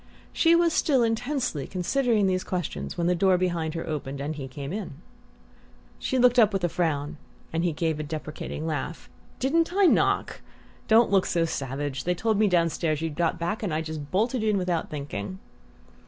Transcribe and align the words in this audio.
She 0.33 0.55
was 0.55 0.73
still 0.73 1.03
intensely 1.03 1.67
considering 1.67 2.25
these 2.25 2.43
questions 2.43 2.97
when 2.97 3.05
the 3.05 3.13
door 3.13 3.37
behind 3.37 3.75
her 3.75 3.87
opened 3.87 4.19
and 4.19 4.35
he 4.35 4.47
came 4.47 4.73
in. 4.73 4.93
She 5.99 6.17
looked 6.17 6.39
up 6.39 6.51
with 6.53 6.63
a 6.63 6.69
frown 6.69 7.17
and 7.53 7.63
he 7.63 7.71
gave 7.71 7.99
a 7.99 8.03
deprecating 8.03 8.65
laugh. 8.65 9.11
"Didn't 9.37 9.71
I 9.71 9.85
knock? 9.85 10.41
Don't 10.87 11.11
look 11.11 11.27
so 11.27 11.45
savage! 11.45 12.03
They 12.05 12.15
told 12.15 12.39
me 12.39 12.47
downstairs 12.47 13.03
you'd 13.03 13.13
got 13.13 13.37
back, 13.37 13.61
and 13.61 13.71
I 13.71 13.81
just 13.81 14.09
bolted 14.09 14.43
in 14.43 14.57
without 14.57 14.89
thinking." 14.89 15.37